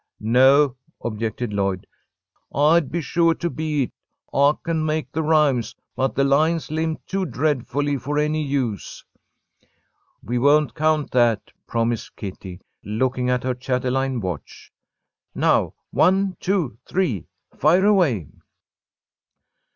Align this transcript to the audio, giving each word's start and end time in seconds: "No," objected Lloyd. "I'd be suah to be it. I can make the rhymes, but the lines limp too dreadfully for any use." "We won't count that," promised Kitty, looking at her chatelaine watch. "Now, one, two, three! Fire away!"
"No," 0.19 0.77
objected 1.01 1.53
Lloyd. 1.53 1.85
"I'd 2.55 2.91
be 2.91 3.03
suah 3.03 3.35
to 3.35 3.51
be 3.51 3.83
it. 3.83 3.91
I 4.33 4.53
can 4.63 4.83
make 4.83 5.11
the 5.11 5.21
rhymes, 5.21 5.75
but 5.95 6.15
the 6.15 6.23
lines 6.23 6.71
limp 6.71 7.05
too 7.05 7.23
dreadfully 7.23 7.97
for 7.97 8.17
any 8.17 8.41
use." 8.41 9.05
"We 10.23 10.39
won't 10.39 10.73
count 10.73 11.11
that," 11.11 11.51
promised 11.67 12.15
Kitty, 12.15 12.61
looking 12.83 13.29
at 13.29 13.43
her 13.43 13.53
chatelaine 13.53 14.21
watch. 14.21 14.71
"Now, 15.35 15.75
one, 15.91 16.35
two, 16.39 16.79
three! 16.87 17.27
Fire 17.55 17.85
away!" 17.85 18.27